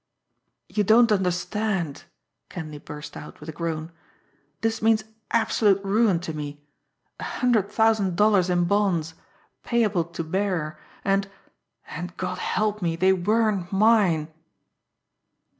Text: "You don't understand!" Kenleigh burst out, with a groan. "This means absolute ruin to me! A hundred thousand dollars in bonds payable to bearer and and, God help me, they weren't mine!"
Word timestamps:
"You 0.67 0.83
don't 0.83 1.11
understand!" 1.11 2.05
Kenleigh 2.49 2.79
burst 2.79 3.15
out, 3.15 3.39
with 3.39 3.49
a 3.49 3.51
groan. 3.51 3.91
"This 4.61 4.81
means 4.81 5.03
absolute 5.29 5.79
ruin 5.85 6.19
to 6.21 6.33
me! 6.33 6.59
A 7.19 7.23
hundred 7.23 7.69
thousand 7.71 8.15
dollars 8.15 8.49
in 8.49 8.65
bonds 8.65 9.13
payable 9.61 10.05
to 10.05 10.23
bearer 10.23 10.79
and 11.05 11.29
and, 11.87 12.17
God 12.17 12.39
help 12.39 12.81
me, 12.81 12.95
they 12.95 13.13
weren't 13.13 13.71
mine!" 13.71 14.29